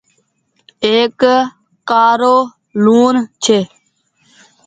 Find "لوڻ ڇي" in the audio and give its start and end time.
2.83-3.59